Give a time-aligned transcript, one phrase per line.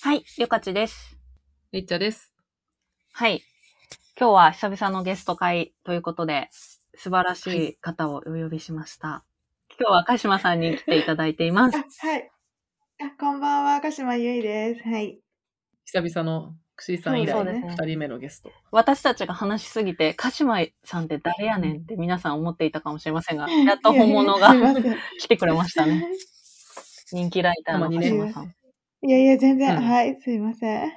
[0.00, 1.18] はい、よかちです。
[1.72, 2.32] りっちゃです。
[3.12, 3.42] はい。
[4.16, 6.48] 今日は久々のゲスト会ということで、
[6.94, 9.24] 素晴らしい方をお呼びしました。
[9.76, 11.80] 今日は鹿島さんに来ていただいていますあ、。
[11.80, 12.30] はい。
[13.00, 14.88] あ、こんばんは、鹿島ゆいです。
[14.88, 15.18] はい。
[15.84, 18.52] 久々のくしーさん以来ね、そうですね二人目のゲスト。
[18.70, 24.54] 私たちが話しすぎて、鹿島さんって誰やねんって皆さん思っていたかもしれませんが、 やっと本物が
[25.18, 26.06] 来てくれましたね。
[27.10, 28.54] 人気ライターの鹿島さん。
[29.02, 30.92] いやいや、全然、うんはい、すいません。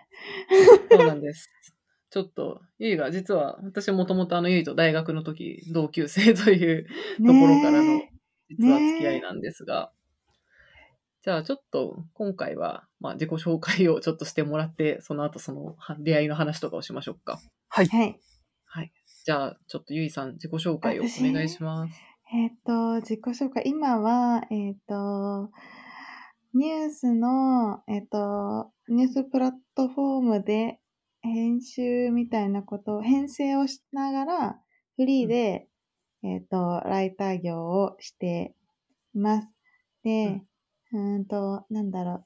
[0.91, 1.49] そうなんです。
[2.09, 6.87] ちょっと、ゆいが、実は、私もともとあのゆいと大学の時、同級生という
[7.25, 8.11] ところからのね、
[8.49, 9.91] 実は付き合いなんですが、
[11.23, 17.39] じゃあちょっと、今回は、まあ自己紹介をちょっとしてもらって、その後そのは出会いの話とかをしましょうか。
[17.69, 17.85] はい。
[17.85, 18.19] はい。
[18.65, 18.91] はい。
[19.23, 21.93] じゃあ、ちょっとゆいさん、自己紹介をお私願いします。
[22.33, 23.63] えっ、と、自己紹介。
[23.67, 25.51] 今は、えっ、と、
[26.53, 30.79] ニュースの、えっ、と、ニュースプラットフォームで
[31.21, 34.59] 編集みたいなこと、編成をしながら、
[34.97, 35.67] フリーで、
[36.23, 38.53] えっ、と、ライター業をして
[39.15, 39.47] います。
[40.03, 40.41] で、
[40.91, 42.25] うーんと、なんだろ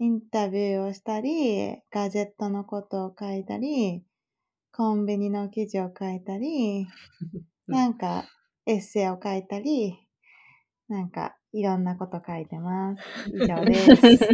[0.00, 0.04] う。
[0.04, 4.02] インタビューをしたり、ガジェットのことを書いたり、
[4.72, 6.86] コンビニの記事を書いたり、
[7.68, 8.24] うんなんか、
[8.66, 10.01] エッセイを書いたり、
[10.92, 13.02] なんか、いろんなこと書いてます。
[13.34, 13.96] 以上です。
[13.96, 14.28] す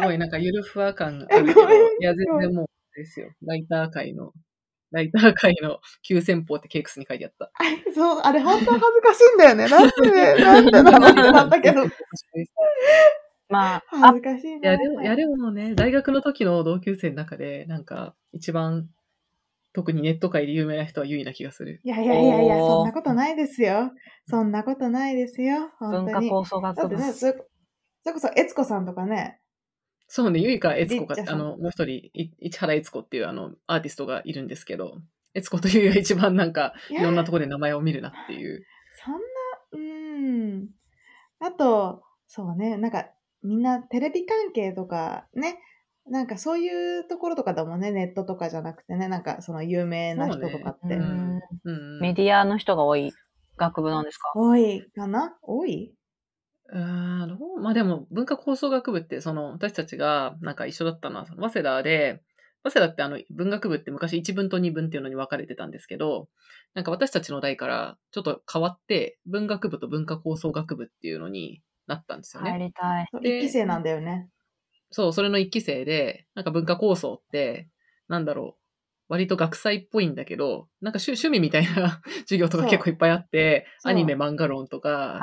[0.00, 1.64] ごいなんかゆるふわ感があるけど、い
[1.98, 3.32] や、全然もう、ですよ。
[3.44, 4.30] ライター界の、
[4.92, 7.46] ライター界の急先鋒ってケークスに書いてあった。
[7.46, 7.50] あ
[7.92, 9.66] そう、あれ本当恥ずかしいんだよね。
[9.66, 11.86] なんで、なんでなのってなったけど。
[13.48, 14.68] まあ、あ恥ずかしいな。
[14.70, 18.88] いや、でも、いや、でもね、大学の時の同級生の中で、なんか、一番、
[19.74, 21.80] 特にネット界で有名な人は優位な気がする。
[21.82, 23.90] いやいやいやいや、そんなことないですよ。
[24.28, 25.68] そんなことないですよ。
[25.80, 26.04] 本当に。
[26.04, 26.96] 文化構想だ学部。
[26.96, 27.32] ね、それ
[28.12, 29.40] こそ、悦子さんとかね。
[30.06, 34.98] そうね、ゆいか悦子かあの、もう一人、い市原悦子っていうあの、アーティストがいるんですけど、
[35.34, 38.64] 悦子とゆいが一番なんか、いろんなところで名前を見るなっていう。
[39.04, 39.18] そんな、
[39.72, 40.68] うーん。
[41.40, 43.08] あと、そうね、なんか、
[43.42, 45.58] みんなテレビ関係とかね、
[46.06, 50.80] なんかそういうところとかだもんね、ネットとかじゃなくてね、なんかその有名な人とかって。
[50.82, 52.00] そうねうん。
[52.00, 53.12] メディアの人が多い
[53.56, 54.32] 学部なんですか？
[54.34, 55.36] 多いかな？
[55.42, 55.94] 多い？
[56.72, 57.60] あーどう？
[57.60, 62.22] まあでも文化構想学部ってその私たちがなんか一緒だったのは早稲田で
[62.64, 66.28] 早稲田ってあの文学部って昔1分と2分っていうのに分かれてたんですけど
[66.74, 72.50] なんか私たちの代からちょっと変わって文学部と文化構想学部っていうのになったんですよね。
[72.50, 73.08] 入りたい。
[73.12, 74.28] そうで一期生なんだよね。
[74.94, 77.68] そう、それの一期生で、なんか文化構想って、
[78.06, 78.62] なんだろう、
[79.08, 83.92] 割と学祭っぽいんだけど、なんか趣趣味みたいな 授業とかそう結構いっぱいあって、そう。
[83.92, 85.18] アニメ漫画論とか、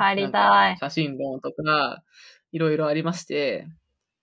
[0.78, 2.04] 写真論とか、
[2.52, 3.66] いろいろありまして、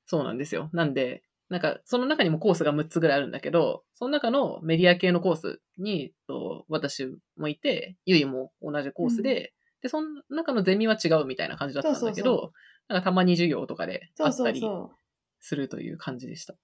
[0.06, 0.70] そうなんですよ。
[0.72, 12.52] なんで、なんかその中にもコースが6つぐらいあるんだけど、その中のメディア系のコースに、と私もいて、ゆいも同じコースで、で、その中のゼミは違うみたいな感じだったんだけど、そうそう
[12.94, 14.60] なんかたまに授業とかでそうそあったり。
[14.60, 14.92] うそ
[15.40, 16.54] するという感じでした。
[16.54, 16.58] う。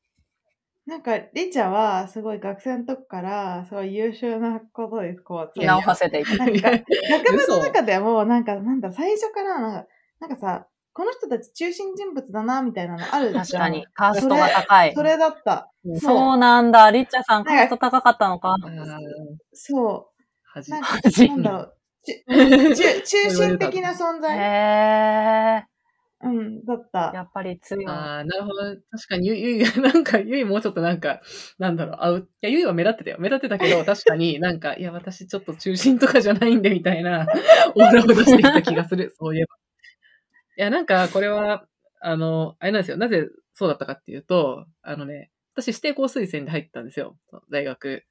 [0.89, 5.59] なんか、りちゃんはすごい学生の時から、すごい優秀なことです、こう。
[5.59, 9.87] いやいや直させていただなんか、学部嘘の中でも、なんか、なんだ、最初からなんか、
[10.19, 13.45] なんかさ、この人たち中心人物だな、みたいなのあるじゃん。
[13.45, 13.85] 確かに。
[13.93, 14.93] カーストが高い。
[14.93, 15.71] それだった。
[15.99, 16.89] そうなんだ。
[16.91, 18.55] リッチャさん、カースト高かったのか。
[19.53, 20.23] そう。
[20.43, 21.75] 恥なんか、恥なんだろう。
[22.05, 22.23] ち
[22.75, 25.74] 中中心的な存へ在え。
[26.25, 27.11] うん、だった。
[27.13, 27.85] やっぱり強い。
[27.87, 28.75] あーなるほど。
[28.91, 31.21] 確かに、ゆ ゆいが、なんか、ゆいもうちょっとなんか、
[31.59, 33.17] なんだろう、あう、いや、ゆいは目立ってたよ。
[33.19, 37.27] 目立ってたけど、 確かになんか、いや、私ちょっと中心とかじゃないんで、みたいな、
[37.75, 39.13] オーラを出してきた気がする。
[39.19, 39.55] そういえば。
[40.57, 41.67] いや、なんか、これは、
[42.01, 42.97] あの、あれなんですよ。
[42.97, 47.17] なぜそうだったかっていうと、あのね、私指定校推薦で入ったんですよ。
[47.49, 48.03] 大学。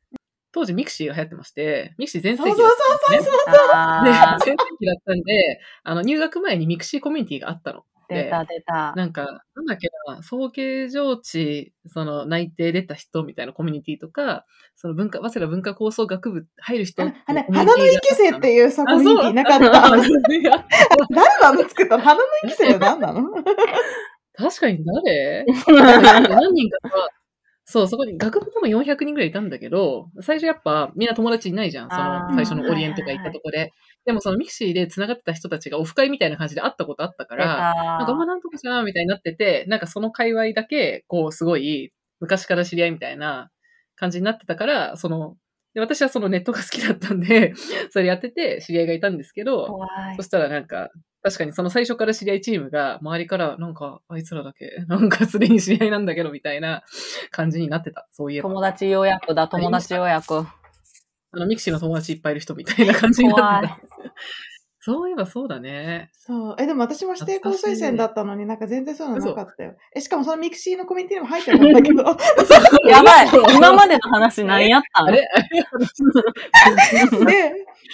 [0.52, 2.70] 当時ミクシーが流行ってまして、ミクシー全盛期だっ
[3.06, 3.36] たんですね。
[3.36, 7.84] で、あー全盛期だったんで、あの、入学前にミクシーコミュニティがあったの。
[8.14, 8.92] 出た出た。
[8.96, 14.46] なんか、なんだっけな、早慶上智、その内定出た人みたいなコミュニティとか、
[14.76, 19.98] その文化、早稲田文化構想学部入る人花の一期生っていうさ、コミュニティなかった。
[20.02, 20.22] そう。
[20.22, 20.50] 誰いや
[21.42, 22.02] なの作ったの？
[22.02, 23.22] 花の一期生は何なの？
[24.36, 25.44] 確かに誰？
[25.68, 27.08] 何人かは、
[27.66, 31.90] そう、そこに、学部多分400人ぐらいいたんだけど、最初やっぱみんな友達いないじゃん。
[31.90, 33.72] その最初のオリエンとか行ったとこで。
[34.04, 37.72] でもそのミクシーで繋がってた人たちがオフ会みたいな感じで会ったことあったか出ら、な
[38.02, 38.26] んかあんまた。
[38.26, 41.90] なんとかじゃんみたいになってて、なんかその界隈だけ、こうすごい
[42.20, 43.50] 昔から知り合いみたいな
[43.96, 45.36] 感じになってたから、その、
[45.72, 47.54] で私はそのネットが好きだったんで、
[47.90, 49.80] それやってて知り合いがいたんですけど、
[50.16, 50.22] そ。
[50.22, 50.90] したらなんか、
[51.24, 56.84] 確かにその最初から知り合いチームが、周りから、なんか、あいつらだけ、 なんかすでに知り合いなんだけど、みたいな
[57.30, 58.06] 感じになってた。
[58.12, 58.50] そういえば。
[58.50, 60.34] 友達予約だ、友達予約。
[60.36, 60.46] あ
[61.32, 63.80] の、ミクシーの友達いっぱいいる人みたいな感じになってた。
[64.84, 66.10] そういえばそうだね。
[66.12, 66.56] そう。
[66.58, 69.76] え、でも私も指定校推薦だったのになんか全然そういうのなかったよ。
[69.96, 72.04] え、しかもそのミクシーのコミュニティにも入ってたんだけど。
[72.86, 73.28] やばい。
[73.56, 75.26] 今までの話何やったん で、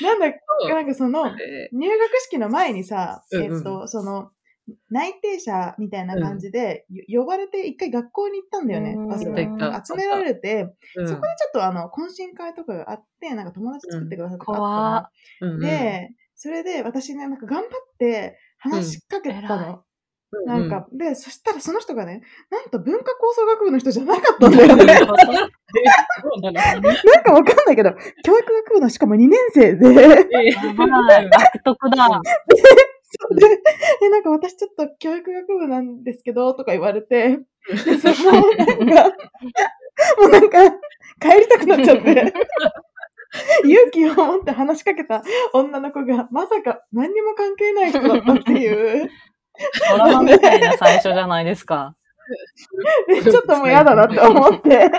[0.02, 0.68] なんだそう。
[0.68, 3.56] なんかその、え入学式の前にさ、うんうん。
[3.58, 4.32] えっと、その、
[4.90, 8.96] 内定者みたいな感じで、よ呼ばれて一回学校に行ったんだよね。
[9.20, 11.08] 集められて、ーうん。
[11.08, 15.10] そこでちょっとあの、懇親会とかがあって、なんか友達作ってくださった
[15.40, 15.60] うん。
[15.60, 16.10] で、
[16.42, 19.68] それで私ね、なんか頑張って話しかけたの。
[19.68, 19.80] うん
[20.46, 24.84] なんか、で、そしたらその人がね、なんと文化構想学部の人じゃなかったんだよね。
[24.84, 25.06] なん
[27.24, 27.90] かわかんないけど、
[28.22, 31.26] 教育学部のしかも2年生で、やばい。
[31.26, 32.22] 悪徳だ。
[34.02, 39.16] え、なんか私ちょっと教育学部なんですけど、とか言われて、で、その、なんか、
[40.16, 40.70] もうなんか、
[41.20, 42.32] 帰りたくなっちゃって。
[43.64, 45.22] 勇気を持って話しかけた
[45.52, 49.10] 女の子が、まさか何にも関係ない人だったっていう。
[49.90, 51.94] ドラマみたいな最初じゃないですか。
[53.08, 54.90] で ちょっともう嫌だなって思って。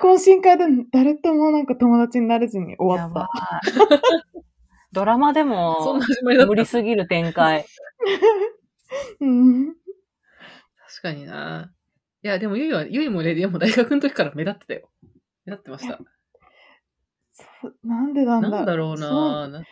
[0.00, 3.70] 懇親会で誰ともなんか友達になれずに終わった。
[3.70, 4.48] い。
[4.92, 6.54] ドラマでそんも無。
[6.54, 7.66] 理すぎる展開。
[9.20, 9.74] うん。
[10.88, 11.70] 確かにな。
[12.22, 14.90] いや、でもゆいは、ゆいもね、でも大学の時から目立ってたよ。
[15.44, 15.98] 目立ってました。
[17.84, 19.64] なんでなんだなんだろうな。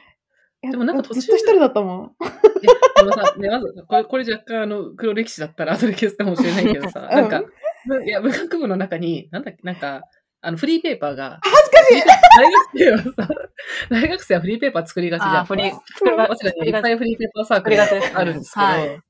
[0.63, 2.17] でもなんか途中ずっと一人だったもん。
[2.63, 7.45] やでもさ、ね、まず、これ、これ若干あの、黒歴史だったら後で消すかもしれないけどさ、 うんなんか、
[7.87, 10.03] ぶいや、文学部の中に、なんだっけ、なんか、
[10.41, 12.03] あの、フリーペーパーが、恥ずかしい
[12.39, 13.35] 大学生はさ、
[13.91, 15.45] 大学生はフリーペーパー作りがちじゃん。
[15.45, 17.85] フリー、作りがちいっぱいフリーペーパーサークルが
[18.15, 19.01] あるんですけど、はい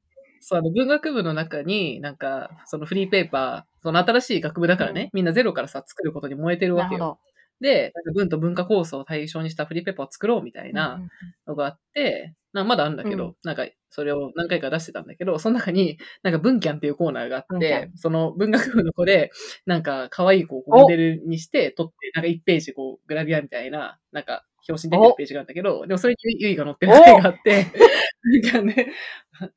[0.49, 7.19] そう、あの、文学部の中に、なんか、そのフリーペーパー、その新しい学部だからね、みんなゼロからさ、作ることに燃えてるわけよ。
[7.61, 11.00] で、文と文化構想を対象にしたフリーペーパーを作ろうみたいな
[11.47, 19.31] のがあって、なまだあるんだけど、うなんか、それを何回か出してたんだけど、その中に、なんか文キャンっていうコーナーがあって、その文学部の子で、
[19.67, 27.67] なんか可愛い子をモデルにして撮って、なんか1ページこう、グラビアみたいな、なんか、表紙に出てるページがあるんだけど、でもそれにゆいが載ってる回があって、
[28.23, 28.93] なんかね、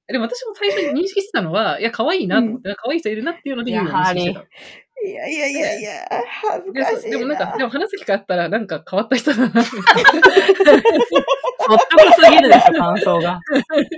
[0.07, 4.40] でも私も最初に認識してたのは、いや、可愛いなと思って、可愛い人いるなっていうのでゆいを認識してた。
[4.42, 4.45] の。
[5.06, 5.92] いやいやいやいや、
[6.42, 10.12] 恥ずでかしいでもなんか、でも話す機会あったら、なんか変わった人だな、みたいな。
[10.74, 10.92] 率
[11.68, 13.40] 直すぎるでしょ、感想が。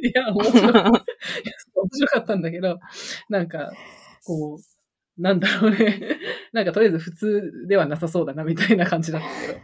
[0.04, 0.64] いや、面白い。
[0.64, 0.74] いや
[1.76, 2.80] 面白かったんだけど、
[3.30, 3.72] なんか、
[4.26, 6.00] こう、なんだろうね。
[6.54, 9.60] なんかとりあえず普通ではなさそうだな、みたいな感じだったけど。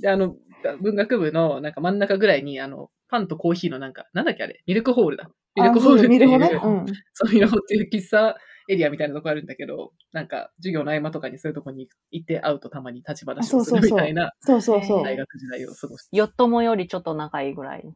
[0.00, 0.36] で、あの、
[0.80, 4.62] 文学部のなんか真ん中ぐらいに、あの、パンとコーヒーのなんか、なんだっけあれ？
[4.66, 5.30] ミルクホールだ。
[5.60, 6.60] ミルクホールっていう、ね。
[6.62, 6.86] うん。
[7.12, 8.36] そう、ミルホっていう喫茶
[8.68, 15.04] エリアみたいなとこあるんだけど、なんか、授業の合間とかにそういうとこに行って会うとたまに立ち話をするみたいなそうそうそう。
[15.04, 16.16] 大学時代を過ごして。
[16.16, 17.94] よっともよりちょっと仲いいぐらい。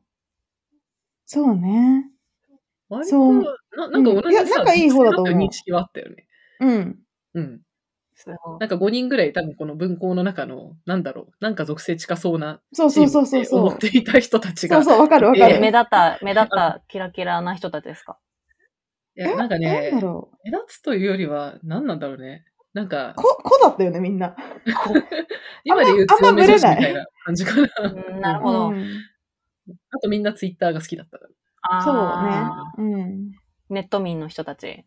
[1.27, 2.11] そうね。
[2.89, 3.43] 割とそう
[3.77, 6.27] ななんか同じうんいや仲いい方だと思う認識はあったよね。
[6.61, 6.99] うん。
[7.35, 7.61] うん。
[8.61, 13.65] なんか5人ぐらい多分この文校の中の、なんだろう、なんか属性近そうなそうそうそうそうそう。
[13.65, 14.77] ムって思っていた人たちが。
[14.83, 15.61] そうそう、わかるわかえ、る。
[15.61, 18.19] 目立った、目立った、キラキラな人たちですか？
[19.17, 19.93] いや、なんかね。
[20.45, 22.45] 目立つというよりは、何なんだろうね。
[22.75, 24.35] なんか、こ、子だったよね、みんな。
[25.65, 27.69] 今で言うあんま強め女子みあんまブレないたいな感じかな。
[27.83, 28.69] うんなるほど。
[28.69, 28.87] うん
[29.95, 31.31] あとみんなツイッターが好きだったから。
[31.79, 31.83] あ
[32.77, 32.93] そうね。
[32.97, 33.03] うん。
[33.05, 33.31] ー
[33.71, 34.85] ネット民の人たち。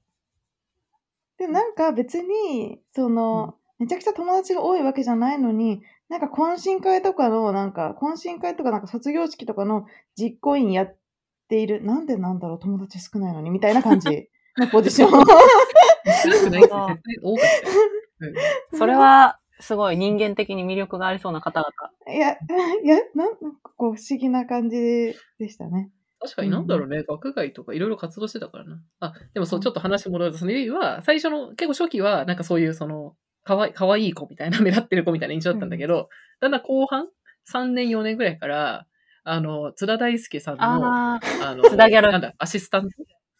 [1.37, 9.85] で、なんか別に、その、めちゃくちゃ友達が多いわけじゃないのに、なんか懇親会とかの、なんか懇親会とかなんか卒業式とかの
[10.17, 10.97] 実行委員やっ
[11.49, 11.83] ている。
[11.83, 15.09] なんでなんだろう、友達少ないのに、みたいな感じ のポジション。
[18.73, 22.15] それは、すごい人間的に魅力がありそうな方々。
[22.15, 25.89] いや、いや、なんなんかこう不思議な感じでしたね。
[26.25, 28.79] 確かになんだろうね、学外とかいろいろ活動してたからな。
[28.99, 37.07] あ、でもそう、ちょっと話戻ると、そのゆいは、最初の、結構初期は、なんかそういうその、かわいかわいい子みたいな、 目立ってる子みたいな印象だったんだけど、だんだん後半、
[37.51, 38.87] 3年、4年ぐらいから、
[39.23, 42.89] あの、津田大介さんの、ああの、津田ギャルなんだ、アシスタント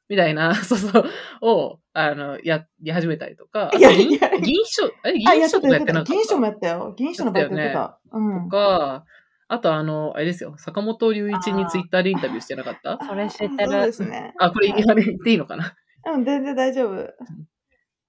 [0.09, 1.05] みたいな、 そうそう、
[1.41, 6.03] を、あの、や、や始めたりとか、いやいや銀銀秘書、え、銀あ、秘やってなかった？
[6.03, 6.93] 銀書もやったよ。
[6.97, 7.99] 銀書のバイトやってた。
[8.11, 8.49] うんと。
[8.49, 9.05] か、
[9.47, 12.97] あとあの、あれですよ、坂本龍一にツイッターでインタビューしてなかった？
[13.05, 13.93] それ知ってそうでる。
[13.93, 14.33] すね。
[14.39, 15.75] あ、これ言われていいのかな？
[16.07, 17.13] うん、全然大丈夫。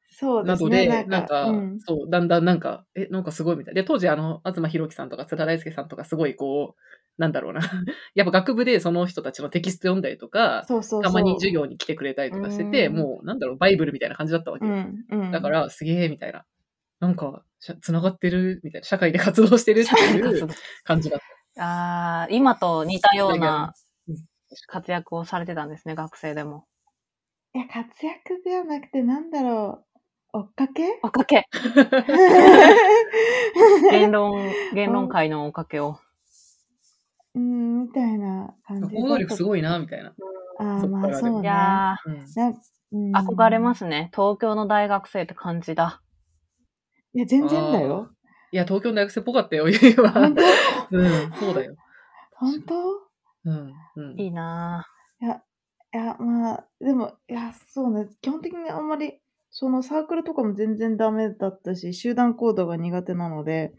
[0.09, 0.87] そうですね。
[0.87, 3.75] などで、なんか、うん、そう、だんだんなんか、え、なんかすごいみたい。
[3.75, 6.81] で、当時あの、東博樹さんとか津田大介さんとかすごいこう、
[7.21, 7.61] なんだろうな。
[8.15, 11.03] やっぱ学部でその人たちのテキスト読んだりとか、そうそうそう。
[11.03, 14.73] たまに授業に来てくれたりとかしてて、うんもう、なんだろう、バイブルみたいな感じだったわけよ。
[14.73, 15.31] うん、うん。
[15.33, 16.45] だか、ら、すげえ、みたいな。
[17.01, 18.85] なんか、しゃ繋がってる、みたいな。
[18.87, 20.49] 社会で活動してるっていう
[20.85, 21.21] 感じだっ
[21.59, 23.73] あー今と似たような
[24.09, 24.17] うん
[24.69, 26.67] 活躍をされてたんですね、学生でも。
[27.55, 29.85] いや、活躍ではなくて、なんだろ
[30.33, 30.99] う、追っかけ？
[31.03, 31.47] おかけ。
[33.91, 35.99] 言論、 言論会のおかけを。
[37.35, 38.89] うん、みたいな感た。
[38.89, 38.97] じ。
[38.97, 40.13] 行動力すごいな、みたいな。
[40.59, 41.43] ああ、まあそうね。
[41.43, 41.97] いや
[42.93, 43.13] うん。
[43.13, 44.11] 憧れますね。
[44.15, 46.01] 東京の大学生って感じだ。
[47.17, 48.11] いや、全然だよ。
[48.53, 50.13] いや、東京の大学生っぽかったよ、ゆいは。
[50.13, 50.43] 本当？
[50.93, 51.75] うん、そうだよ。
[52.35, 52.75] 本当？
[53.47, 54.21] うん、うん。
[54.21, 54.87] いいな
[55.23, 55.41] いや、
[55.95, 58.09] いや、まあ、でも、いや、そうね。
[58.21, 59.19] 基本的にあんまり、
[59.51, 63.73] そのサークルとかも全然ダメだったし、集団行動が苦手なので、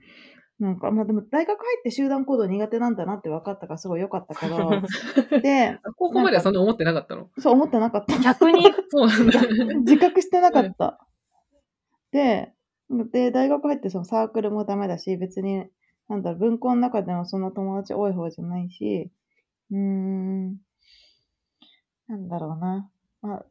[0.59, 4.81] なんか、まあでも大学入って集団行動苦手なんだなって分かったからすごい良かったけど、
[5.41, 7.29] で、高校まではそんな思ってなかったの？
[7.37, 8.15] そう思ってなかった。
[8.15, 8.21] ぁ。
[8.23, 9.39] 逆に、 そうなんだ。
[9.85, 10.97] 自覚してなかった。
[12.11, 12.53] で、
[12.89, 15.65] で、大学入ってそのサークルもダメだし、別に、
[16.07, 19.11] なんだろう、文校の中でもそんな友達多い方じゃないし、
[19.71, 20.57] うーん、
[22.07, 22.89] なんだろうな。
[23.21, 23.45] まあ、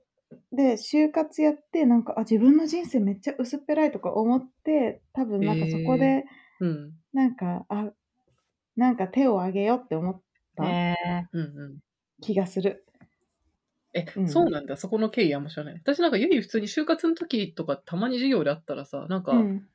[0.52, 6.24] で、就活やって、なんか、あ、自分の人生めっちゃ薄っぺらいとか思って、多分なんかそこで、
[6.60, 6.98] うん。
[7.12, 7.92] なんか、あ、
[8.76, 10.22] なんか手を挙げようって思っ
[10.56, 10.94] たえ
[11.32, 11.78] うんうん。
[12.20, 12.84] 気がする。
[13.96, 14.76] え、うんそうなんだ。
[14.76, 15.74] そこの経緯あんま知らない。
[15.74, 19.66] 私なんか、ゆい普通に就活の時とか、たまに授業であったらさ、なんか、うん。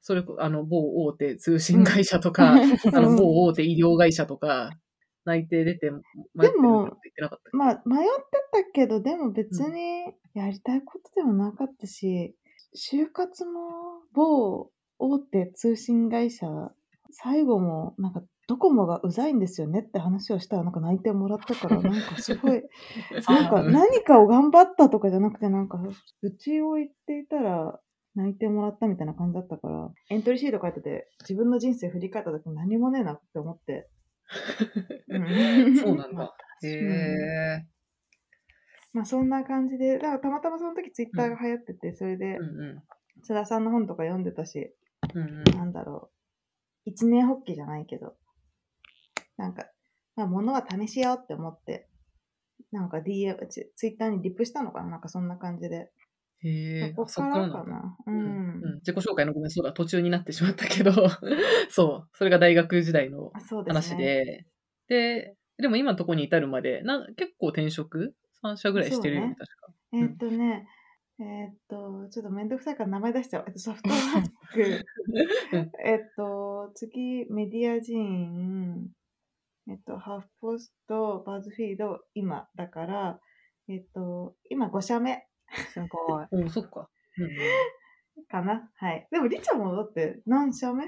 [0.00, 2.52] それこ、あの、某大手通信会社とか、
[2.92, 4.70] あの、うん某大手医療会社とか、
[5.24, 6.02] 内定出て、迷っ
[6.40, 7.56] てるとかって言ってなかったっけ？
[7.56, 12.36] まあ、迷ってたけど、でも別にやりたいことでもなかったし、
[12.76, 16.46] 就活も某大手通信会社、
[17.10, 22.62] 最後もなんかドコモがうざいんですよねって話をしたらなんか内定もらったから、 なんかすごい、
[23.28, 25.80] なんかうん何かを頑張ったとかじゃなくて、なんか、
[26.22, 27.80] うちを言っていたら、
[28.14, 33.88] 内定もらったみたいな感じだったから、エントリーシート書いてて、自分の人生振り返った時に何もねえなって思って。
[35.08, 36.34] うんそうなんだ。
[36.62, 37.66] へえ。
[38.92, 42.82] まあそんな感じで、だからたまたまその時ツイッターが流行ってて、それでうんう
[43.22, 44.72] 津田さんの本とか読んでたし、
[45.14, 45.18] ん。
[45.18, 45.58] うんうん。
[45.58, 46.10] なんだろ
[46.86, 48.14] う、一年発起じゃないけど、
[49.36, 49.66] なんか、
[50.16, 51.88] まあ物は試しようって思って、
[52.72, 55.90] なんか DM、ツツイッターにリップしたのかななんかそんな感じで。
[56.40, 56.94] へえ。
[57.06, 57.96] そこからかな。
[58.06, 58.74] ううんん。
[58.80, 60.92] 自己紹介のごめん、そうだ、途中になってしまったけど、
[61.70, 64.46] そう、それが大学時代のあそうです話ね。
[64.88, 69.72] で、で、でも今のところに至るまで、な結構転職 ?3 社ぐらいしてるよね、確か。
[69.92, 70.66] えーっとね、
[71.20, 73.44] えーっと、ちょっとめんどくさいから名前出しちゃおう。
[73.46, 74.84] えっと、ソフトバンク
[75.52, 78.90] うん、えっと、次、メディア人、
[79.68, 83.20] えっと、ハフポスト、バズフィード、今、だから、
[83.68, 85.26] えっと、今5社目
[85.72, 86.26] すごい。
[86.44, 86.88] おそっか。
[87.16, 88.70] うんうん、かな。
[88.76, 89.08] はい。
[89.10, 90.84] でも、リチャもだって何社目？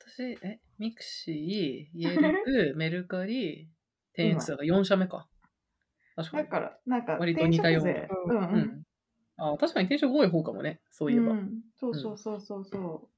[0.00, 3.68] 私、え、ミクシー、 Yelp、 メルカリ、
[4.14, 5.28] テンスだから4社目か。
[6.16, 6.44] 確かに。
[6.44, 8.60] だから、なんか、割と似たようなうんううん。
[8.62, 8.82] ん。
[9.36, 11.32] あ確かに転職多い方かもね、そういえば。
[11.32, 13.17] うん、そうそうそうそうそう。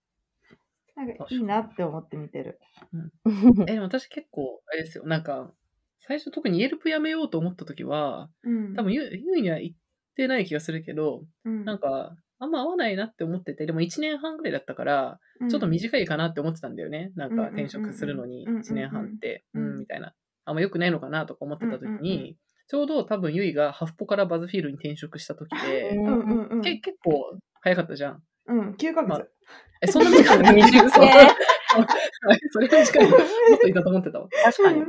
[1.07, 2.61] なんかいいなって思って見てる。
[3.67, 5.53] え、でも私結構、あれですよ、なんか、
[6.01, 8.75] 最初特にイエルプやめようと思った時は、うん。
[8.75, 9.75] 多分ゆゆいには言っ
[10.17, 17.13] てない気がするけど、うん、なんか、あんま合わないなって思ってて、でも1年半ぐらいだったから、ちょっと短いかなって思ってたんだよね。
[17.15, 18.63] なんか転職するのにうんうんうんうん。
[18.63, 19.69] 1年半って、うんうん。
[19.69, 20.15] うんうん、みたいな。
[20.47, 22.37] あんま良くないのかなとか思ってた時うんうんうに、
[22.69, 25.99] ちょうど多分ゆいがハフポからバズフィールに転職した時で、
[26.63, 28.23] 結構早かったじゃん。
[28.51, 29.09] うん、9ヶ月。
[29.09, 29.27] まあ
[29.83, 31.05] え、そんな短い短い そう。
[31.05, 31.09] え
[32.51, 33.19] それは短いの。
[33.19, 33.25] も
[33.57, 34.29] っといたと思ってたわ。
[34.45, 34.85] 確かに。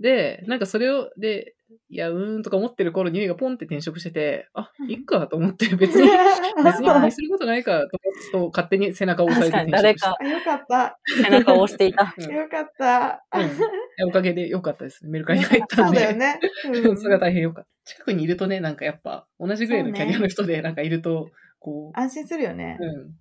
[0.00, 1.54] で、なんかそれを、で、
[1.90, 6.08] いや、うーんとか思ってる頃にゆいがポンって転職してて、あ、いっかと思って、別に、
[6.64, 7.98] 別に気にすることないかと
[8.32, 10.16] 思って、勝手に背中を押さえて転職した。
[10.18, 10.98] あよかった。
[11.22, 12.14] 背中を押していた。
[12.16, 13.24] うんよかった。
[13.34, 15.06] うんおかげで良かったです。
[15.06, 15.98] メルカリに入ったんで。
[15.98, 16.40] そうだよね。
[16.64, 17.70] うん それが大変良かった。
[17.84, 21.28] 近くにいるとね、なんかやっぱ、同じぐらいのキャリアの人でなんかいると、
[21.60, 22.78] こ安心するよね。
[22.80, 23.14] う、うん。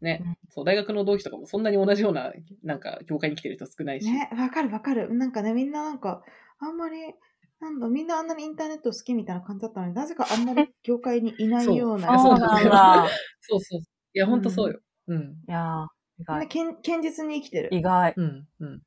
[0.00, 2.32] ね、そう、大学の同期とかもそんなに同じような、
[2.62, 4.12] なんか、業界に来てる人少ないし。
[4.12, 5.14] ね、わかるわかる。
[5.14, 6.22] なんかね、みんななんか、
[6.58, 6.96] あんまり、
[7.60, 12.08] なんだ、みんなあんなにインターネット好きみたいな感じだったのになぜかあんまり業界にいないような。
[12.08, 13.08] そうそうなんだ。
[13.40, 13.80] そうそう。
[13.80, 14.80] いや、ほんとそうよ。
[15.06, 15.22] うん。
[15.48, 15.86] いやー、
[16.18, 16.48] 意みんな外。
[16.48, 17.68] 堅堅実に生きてる。
[17.72, 18.12] 意外。
[18.16, 18.48] うん。
[18.60, 18.82] うん。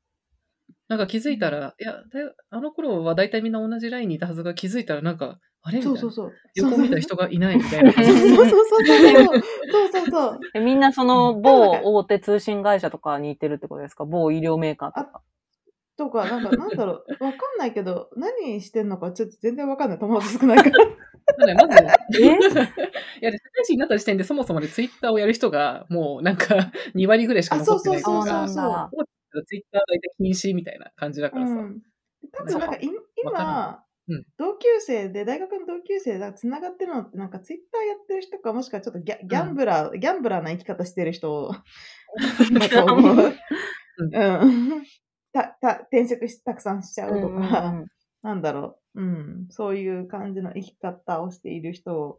[0.86, 2.02] なんか気づいたら、いや、
[2.50, 5.82] あの頃は大体みんな同じラインにいたはずが気づいたらなんか、あれ？
[5.82, 6.32] そうそうそう。
[6.56, 7.92] 横見た人がいないみたいな。
[7.92, 9.42] そうそうそうそうそう。
[9.90, 15.22] そうそうみんなその某大手通信会社とかに行ってるってことですか某医療メーカーとか。
[15.98, 19.98] とか、なんか、なんだろう、わかんないけど、何してんのかちょっと全然わかんない。
[19.98, 21.54] 友達少ないから。
[21.54, 21.84] なんまず、
[22.20, 22.28] えい
[23.20, 29.44] や、で社会人になった時点でそもそもでツイッターをやる人が、もうなんか2割ぐらいしかあ、残そうそうってないから、そうそうそう。
[29.44, 31.52] ツイッター大体禁止みたいな感じだからさ。
[31.52, 31.82] うん。
[32.32, 32.78] 多分なんか
[33.22, 41.54] 今、うん同級生で、大学の同級生でつながってるのって、なんかツイッターやってる人か、もしくはちょっとギャギャンブラー、ギャンブラーな生き方してる人
[42.52, 43.34] だと 思う。
[43.98, 44.82] うん。
[45.32, 47.86] た、た、転職したくさんしちゃうとか、うんうんうん
[48.20, 49.00] なんだろう。
[49.00, 49.46] うん。
[49.48, 52.18] そういう感じの生き方をしている人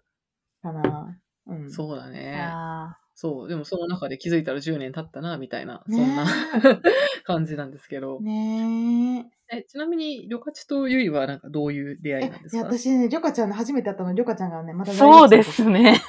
[0.62, 1.19] かな。
[1.48, 1.69] うん。
[1.69, 2.31] そうだいね。
[2.31, 3.50] やそう。
[3.50, 6.26] でもその中で気づいたら10年経ったな、みたいな、そねんな
[7.26, 8.22] 感じなんですけど。
[8.22, 12.14] ねえちなみに、りょかちとゆいはなんかどういう出え。
[12.14, 15.72] え会いなんで、すいや、か私ね、りょかちゃんね、初めて会ったの、りょかちゃんがね、またーそうですね。
[15.92, 16.02] ね。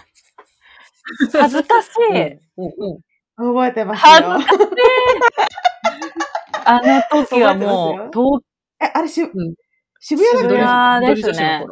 [1.32, 2.38] 恥ずかしい。
[3.36, 4.30] 覚えてます恥よ。
[6.64, 8.40] あの時はもう、 東
[8.80, 9.30] え、あれし、ん
[9.98, 11.66] 渋谷だっ渋け谷ですね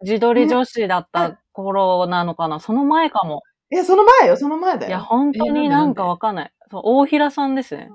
[0.00, 3.44] 自撮り女子だった頃なのかな、その前かも。
[3.72, 5.04] いや、その前よ、その前だいや、よ。
[5.04, 6.52] 本当になんかわかんない。
[6.70, 7.90] そう大平さんですね。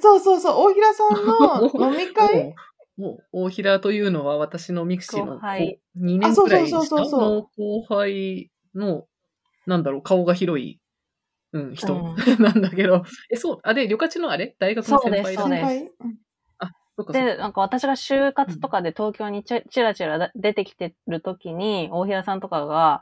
[0.00, 2.54] そうそうそう、大平さんの 飲み会？
[2.96, 5.80] もう、大平というのは私のミクシーの後輩。
[5.96, 9.06] 2年くらい下の後輩の、
[9.66, 10.80] なんだろう、顔が広い、
[11.52, 12.14] うん、人、うん。
[12.42, 15.36] なんだけど、え、そう、あれ、りょかちのあれ大学の先輩。
[15.36, 23.00] だそうでなんか私が就活とかで東京にちちらちらだ出てきてる時に、大平さんとかが、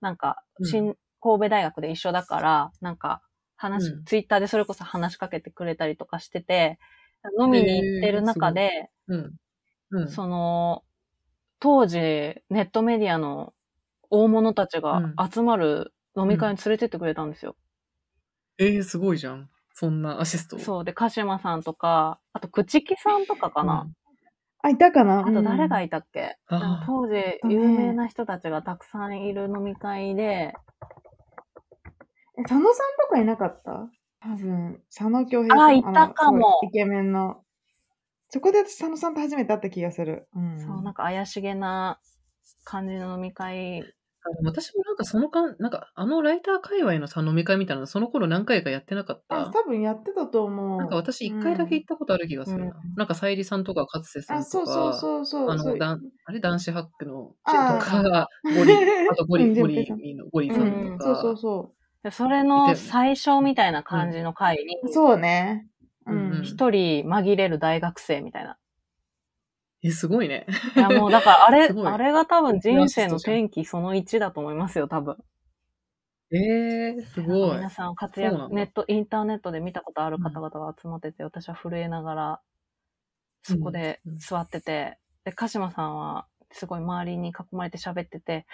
[0.00, 0.66] なんか、うん。
[0.66, 3.22] 新、神戸大学で一緒だから、なんか、
[3.56, 6.78] 話、うんツイッターでそれこそ話しかけてくれたりとかしてて、
[7.40, 9.32] 飲みに行ってる中で、うん。
[9.92, 10.08] うん。
[10.10, 10.84] その、
[11.60, 13.54] 当時、ネットメディアの
[14.10, 17.56] 大物たちが集まる飲み会に連れてってくれたんですよ。
[18.58, 19.48] えー、すごいじゃん。
[19.72, 20.58] そんなアシスト。
[20.58, 20.84] そう。
[20.84, 23.88] で、鹿島さんとか、あと、朽木さんとかかな。
[24.62, 26.36] あ、いたかなあと、誰がいいたっけ、
[26.86, 30.54] 当時、有名な人たちがたくさんいる飲み会で、
[32.38, 32.62] え、佐野さん
[33.00, 33.88] とかいなかった？
[34.20, 35.68] 多分、佐野京平さん。
[35.68, 37.42] あいたかもあのすごいイケメンの。
[38.30, 40.28] そこで私佐野さんと初めて会った気がする。
[40.34, 40.58] うん。
[40.58, 42.00] そう、なんか怪しげな
[42.64, 43.82] 感じの飲み会。
[43.82, 43.84] あ
[44.44, 49.48] 私もなんかその間、なんかあのライター界隈のさ、飲み会みたいなの、その頃何回かやってなかった。
[49.48, 50.78] あ多分やってたと思う。
[50.78, 52.64] なんか私一回だけ行ったことある気がするな。
[52.64, 55.50] うんなんかさゆりさんとか勝瀬さんあ、とか、そうそうそうそう。
[55.50, 58.72] あの、だんあれ男子ハックの、とか、ゴリ、
[59.10, 59.86] あとゴリ、 うんゴリ
[60.32, 65.66] ゴリさんとか、そうそうそでそれの最初みたいな感じの会にう。、そうね。
[66.06, 66.44] ううんうんん。
[66.44, 68.58] 一人紛れる大学生みたいな。
[69.82, 70.46] え、すごいね。
[70.76, 75.16] いや、もうだからあれ、 あれが多分人生の転機その1だと思いますよ、多分。
[76.32, 77.56] えー、すごい。
[77.56, 82.40] 皆さん活躍、ネット、インターネットで見たことある方々が集まってて、私は震えながら、
[83.42, 88.46] そこでうんうん座ってて、で、鹿島さんはすごい周りに囲まれて喋ってて、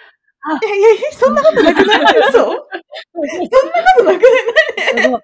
[0.63, 2.63] いやいやいや、そんなことなくない嘘そんなこ
[3.97, 4.21] となく
[4.95, 5.13] ない？
[5.15, 5.21] あ、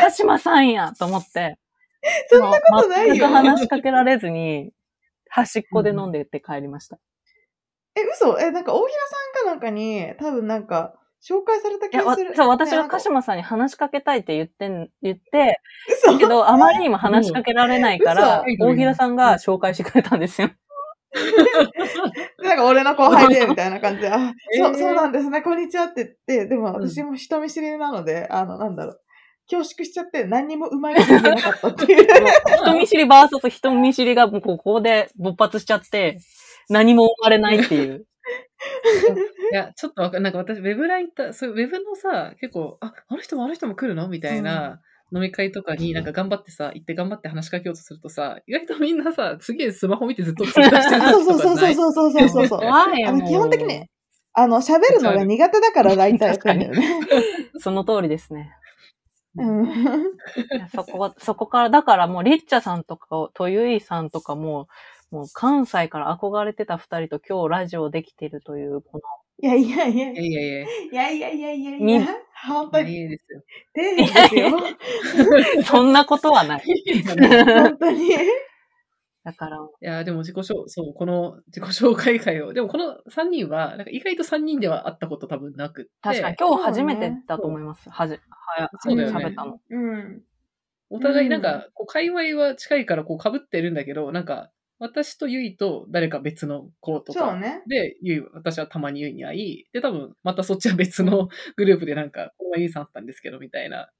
[0.00, 1.58] 鹿島さんやと思って、
[2.28, 3.14] そんなことないよ。
[3.14, 4.72] 全く話しかけられずに、
[5.28, 6.98] 端っこで飲んでって帰りました。
[7.94, 8.38] え、嘘？
[8.40, 12.34] え、なんか大平さんかなんかに、多分なんか、紹介された気がする。
[12.36, 15.60] そう、私が鹿島さんに話しかけたいって言ってん、言って、
[16.04, 16.18] 嘘？
[16.18, 20.50] けど、あまりにも話しかけられないから嘘、大平さんが紹介してくれたんですよ。
[22.42, 29.00] なんか俺の後輩で、 みたいな感じで、あ、そう、えーそうなんですね、こんにちはって言って、でも私も人見知りなので、あの、なんだろう、
[29.50, 32.06] 恐縮しちゃって何にもうまいこと言えなかったっていう。
[32.62, 36.18] 人見知りバーサス人見知りがもうここで勃発しちゃって、
[36.68, 38.06] 何も生まれないっていう。
[39.52, 44.80] いや、ちょっとわかんなんか私、ウェブライター、そういうウェブのさ、結構、あ、あの人もあの人も来るのみたいな
[45.12, 52.58] 飲み会とかになんか頑張ってさ、行って頑張って話しかけようとするとさ、意外とみんなさ、すげえスマホ見てずっとツイッター してるそうそうそうそうそうそうそうそう。
[52.60, 53.08] 怖いよ。
[53.08, 53.86] あの基本的に
[54.34, 57.00] あの、喋るのが苦手だからライターやってんだよね。
[57.58, 58.52] その通りですね。
[60.74, 64.68] そこは、そこから、だからもう、リッチャさんとか、とゆいさんとかも、
[65.10, 69.00] もう関西から憧れてた二人と今日ラジオできてるという、こ
[69.40, 72.06] いやいやいやいやいやいや、いいやいやいやいやいみや、
[72.46, 73.42] 本当やにいいですよ。
[73.74, 74.50] 底辺ですよ。
[74.50, 76.62] の、 そんなことはない。
[77.06, 78.10] 本当に。
[79.24, 87.88] だから、いや、でも自己紹、そう、この自己紹介会を、でもこの3人は、なんか意外と3人では会ったこと多分なくって、確かに今日初めてだと思います。
[87.90, 88.20] はじ、は
[88.58, 89.60] や、そうだよね喋ったの。
[89.70, 90.22] うん。
[90.90, 97.62] お互いなんか、こう、界隈は近いからこう被ってるんだけど、なんか、私とゆいと誰か別の子とか、そうね。
[97.66, 103.90] で、ゆい、私はたまにゆいに会い、で、多分、またそっちは別のグループでなんか、このゆいさんあったんですけど、みたいな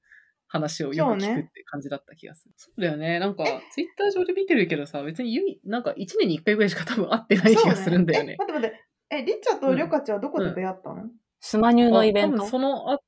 [0.47, 2.53] 話をよく聞くって感じだった気がする。
[2.55, 3.19] そう,、だよね。
[3.19, 8.33] なんか、ツイッター上で見てるけどさ、別にゆい、なんか1年に1回ぐらいしか多分会ってない気がするんだよね。
[8.33, 8.85] え、待って待って。
[9.11, 11.09] え、リッチャとリョカチはどこで出会ったの、
[11.41, 12.35] スマニューのイベント？
[12.35, 12.49] あ多分。
[12.49, 12.99] そのあ、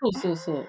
[0.00, 0.66] そうそうそう。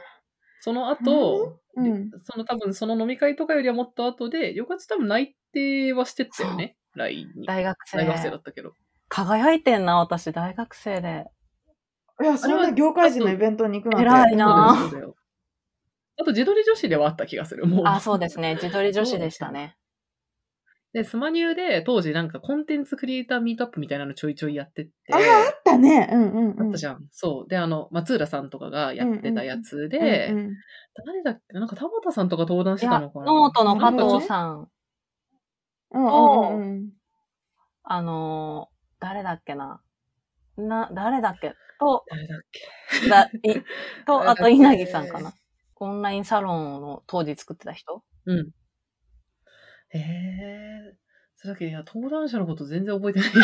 [0.61, 2.11] その後、うん。
[2.23, 6.75] その多分その飲み会とかよりはもっと後で、よかつ多分内定はしてったよね。
[6.95, 7.45] LINE に。
[7.47, 7.97] 大学生。
[7.97, 8.73] 大学生だったけど。
[9.09, 11.25] 輝いてんな、私、大学生で。
[12.21, 14.07] いや、そんな業界人のイベントに行くなんて。
[14.07, 14.75] 偉いな
[16.19, 17.65] あと、自撮り女子ではあった気がする。
[17.65, 17.85] もう。
[17.87, 18.55] あ、そうですね。
[18.55, 19.77] 自撮り女子でしたね。
[20.93, 24.91] で、スマニューで当時なんかコンテンツクリエイターミートアップみたいなのちょいちょいやってて。
[25.11, 26.07] ああ、あったね。
[26.11, 26.61] うんうんうん。
[26.67, 27.07] あったじゃん。
[27.09, 27.49] そう。
[27.49, 30.53] で、あの、松浦さんとかがやってたやつで、うんうん
[30.95, 31.65] 誰だっけな？
[31.65, 33.25] んか田畑さんとか登壇してたのかな？
[33.25, 34.27] ノートの加藤ん。
[34.27, 34.67] さん、
[35.93, 36.89] うんうんうん
[37.83, 39.81] あのー誰だっけな。
[40.55, 41.53] な、誰だっけ？
[41.79, 42.39] と、誰だっ
[43.03, 43.09] け？
[43.09, 43.61] だい
[44.07, 45.33] と、あと、稲木さんかな。
[45.75, 48.01] オンラインサロンを当時作ってた人？
[48.25, 48.51] うん。
[49.93, 50.95] ええ
[51.35, 53.29] それだけ、いや、登壇者のこと全然覚えてない。
[53.35, 53.39] え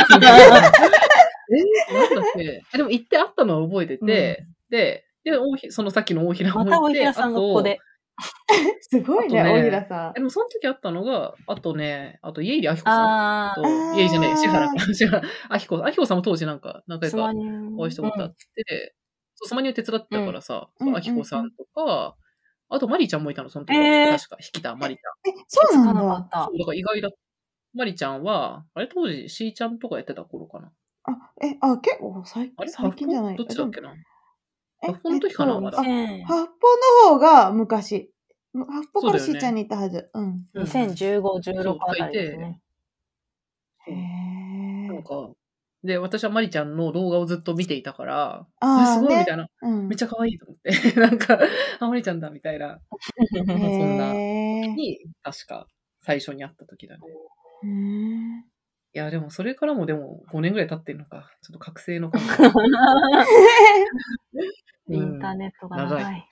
[1.91, 2.61] ー、なんだっけ？
[2.73, 7.79] えでも行って会ったのは覚えてて、で、で、大ひそのさっきの大平もまた行って、大平さんがここで。
[8.81, 10.19] すごいね、あとね大平さんで。
[10.21, 17.31] もその時会ったのが、あとね、あと家入明子さんと、あ家入じゃない、志原か、 志原、明子、明子さんも当時なんか、何回スか
[17.77, 18.95] お会いしたことあって、
[19.35, 22.15] そうスマニュー手伝ってたからさ、うんそう明子さんとか、
[22.69, 23.75] あとマリちゃんもいたの、その時。
[23.75, 25.33] えー確か、引きたマリちゃん。
[25.33, 26.29] え、そうなかなかっだ。
[26.29, 26.57] たそう、。
[26.59, 27.09] だから意外だ。
[27.73, 30.71] マリちゃんは、あれ当時、しーちゃんとかやってた頃かな。
[31.03, 33.93] あ、え、あ、結構最あれ最近じゃないどっちだっけな
[34.83, 36.45] えハフポの時かなえっとまだあ2000八方
[37.07, 38.11] の方が昔。
[38.53, 40.09] 八方からしーちゃんにいたはず。
[40.13, 40.45] うん。
[40.55, 42.61] 2015、16あたりですね。
[43.87, 44.87] へえ。
[44.87, 45.29] なんか、
[45.83, 49.47] で、私はマリちゃんの動画をずっと見ていたから、あすごいみねたいな。
[49.61, 49.87] うん。
[49.87, 50.71] めっちゃ可愛いと思って。
[50.99, 51.39] なんか、
[51.79, 52.79] あ、マリちゃんだみたいな。
[53.35, 54.13] そんな。
[54.13, 55.67] に、確か、
[56.01, 57.01] 最初に会った時だね。
[58.93, 61.31] いや、でもそれからもでも5年ぐらい経ってるのか。
[61.43, 62.21] ちょっと覚醒の感
[64.95, 66.29] インターネットが長長い。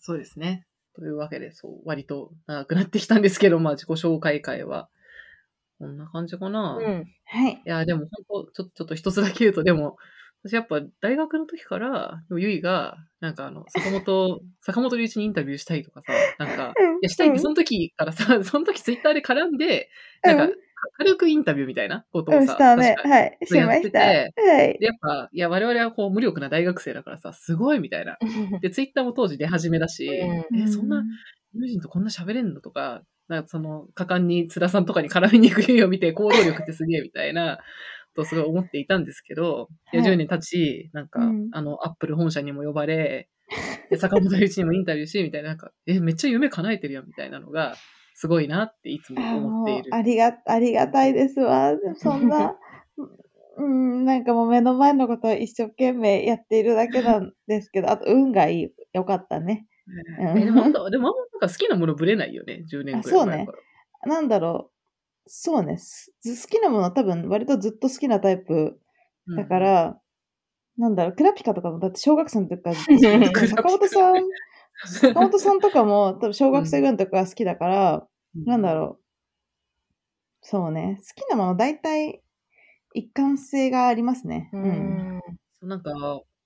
[0.00, 0.66] そうですね。
[0.94, 4.88] というわけで、そう、割と長くなってきたんですけど、まあ自己紹介会は、
[5.78, 6.78] こんな感じかな。
[6.80, 7.06] いうん。
[7.24, 7.62] はい。
[7.64, 9.96] や、でも本当ちょちょっと一つだけ言うと、でも、
[10.42, 19.90] 私やっぱ大学の時から、でもゆいが、なんかあの、坂本、 坂本龍一にインタビューしたいとかさ、なんか、いや、したいって、その時からさ、その時ツイッターで絡んで、
[20.22, 20.54] なんか、うん
[20.96, 22.94] 軽くインタビューみたいなことうん、をさ、したね。
[22.96, 23.38] 確かはい。
[23.44, 23.98] しました。
[24.00, 24.78] やってはい。
[24.78, 28.16] で、やっぱ、いや、我々はこう、無力な大学生だからさ、すごいみたいな。
[28.62, 30.06] で、ツイッターも当時出始めだし、
[30.52, 31.02] うんえ、そんな、
[31.54, 37.58] 友人とこんな喋れんのとか、なんかその、果敢に津田さんとかに絡みに行くゆいを見て、行動力ってすげえみたいな、
[38.14, 43.28] とすごい思っていたんですけど、はい10年経ち、なんか、うんあの、アップル本社にも呼ばれ、
[43.90, 47.76] で、坂本龍一にもインタビューし、みたいな、なんか、え、めっちゃ夢叶えてるやん、みたいなのが、
[48.20, 49.90] すごいなっていつもあ思っている。
[49.92, 51.72] もうありが、ありがたいですわ。
[51.98, 52.58] そんな、
[53.58, 58.72] うん、なんかもう目の前のことを一生懸命やっているだけなんですけど、あと運がいい。
[58.92, 59.68] よかったね。
[60.18, 63.58] うんえでも、でもあんまなんか好きなものぶれないよね、10年くらい前から。
[64.08, 65.30] なんだろう。
[65.30, 65.78] そうね。
[65.78, 68.80] す好きなもの多分割とずっと好きなタイプ
[69.28, 70.00] うんだか、ら、
[70.76, 72.74] なんだろう、クラピカとかもだって小学生の時から
[73.46, 74.16] 坂本さん、
[74.84, 78.06] 坂本さんとかも多分小学生ぐらいの時から好きだから、
[78.46, 79.04] なんだろう。
[80.42, 81.00] そうね。
[81.00, 82.22] 好きなもの大体
[82.94, 84.50] 一貫性がありますね。
[84.52, 85.20] ううん。
[85.62, 85.92] うなんか、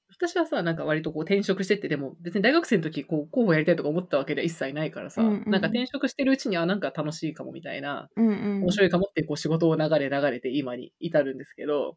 [0.09, 8.63] 私はさ、なんか割とこう転職してって、でも別に大学生の時、こう、候補やりたいとか思ったわけでは一切ないからさ、うんうんなんか転職してるうちにはなんか楽しいかもみたいな、うんうん。
[8.63, 11.97] 面白いかもってこう仕事を流れ流れて今に至るんですけど、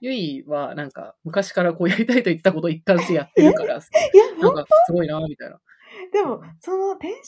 [0.00, 3.80] ゆいはなんか昔からこうやりたいと言ってたことを一貫してやってるから、いや、
[4.40, 5.58] なんかすごいな、みたいな。
[6.12, 7.20] でも、その転職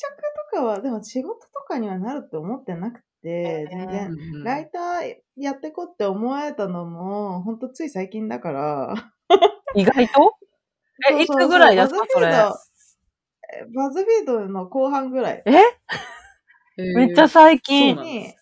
[0.53, 4.11] とかは、でも仕事とかにはなるって思ってなくて、全う然。
[4.11, 4.45] んうん。
[4.45, 8.95] ライターやってこって思えたのも、ほんとつい最近だから。
[9.75, 10.37] 意外と？
[11.11, 12.27] え、いそうそうそうつぐらいですかそれ。
[12.27, 12.57] バズフィード
[13.55, 15.43] えバズフィードの後半ぐらい。
[15.47, 15.53] え？
[15.53, 15.63] え
[16.83, 17.97] ーめっちゃ最近。
[17.97, 18.35] に、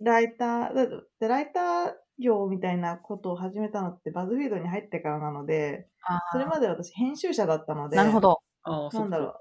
[0.00, 0.88] ライター、だっ
[1.20, 8.40] てライター業みたいなことを始めたのってバズフィードに入ってからなので、あそれまで私編集者だったので、なるほど。
[8.64, 9.34] ああ、そうんだろう。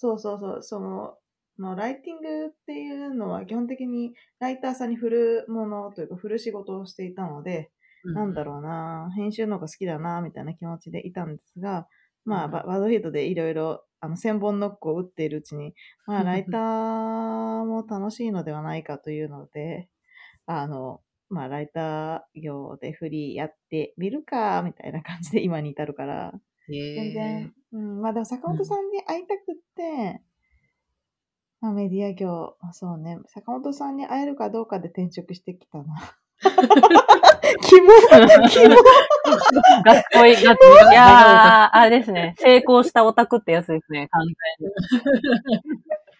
[0.00, 1.16] そうそうそう、その、
[1.58, 7.72] のライティングっていうのは基本的にライターさんに振るものというか振る仕事をしていたので、
[8.04, 11.88] なんだろろうな、編集の方が好きだな、みたいな気持ちでいたんですが、
[12.24, 12.50] まあ、うん。
[12.52, 15.74] ババズフィードでいろいろ、あの、千本ノックを打っているうちに、
[16.06, 19.88] まあ、ライターも楽しいのではないかというので、
[20.46, 26.32] あの、まあ、ライター業でフリーやってみるか、みたいな感じで今に至るから、
[26.68, 27.40] 全然。
[27.40, 27.52] へ。
[27.72, 28.00] うん。
[28.00, 29.40] まあでも坂本さんに会いたく
[31.60, 33.18] まあメディア業、まあそうね。
[33.26, 35.84] 坂本さんに会えるかどうかで転職してきたな。
[36.40, 37.88] キモ
[38.48, 38.76] キモ
[39.82, 40.40] がっこいい。
[40.40, 42.34] いやー、あれですね。
[42.38, 44.08] 成功したオタクってやつですね。
[44.08, 44.26] 完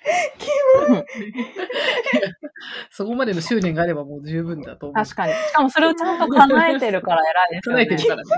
[2.91, 4.95] そこまでの執念があればもう十分だと思う。
[4.95, 5.33] 確かに。
[5.33, 7.87] しかもそれをちゃんと叶えてるから偉いですよね。
[7.87, 8.29] 叶えてるからね。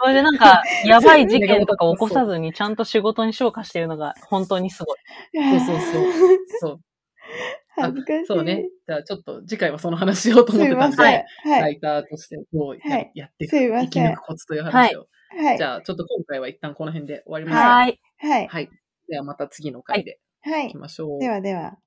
[0.00, 4.98] それでなんか、やばい事件とか起こさずにちゃんと仕事に昇華してるのが本当にすごい。
[5.32, 6.04] そうそうそう。
[6.60, 6.80] そう。
[7.76, 8.26] 恥ずかしい。
[8.26, 8.68] そうね。
[8.86, 10.96] じゃあちょっと次回はその話しようと思ってたんで。
[10.96, 11.60] はいはい。
[11.60, 12.78] ライターとしてどう
[13.14, 15.06] や,、っていくすい生き抜くコツという話を。
[15.36, 15.58] はい。
[15.58, 17.56] じゃあちょっと今回は一旦この辺で終わります。
[17.56, 18.00] はーい。
[18.18, 18.48] はい。
[18.48, 18.70] はい。
[19.08, 20.76] ではまた次の回ではいいき。
[20.76, 21.20] ましょう。
[21.20, 21.78] ではでは。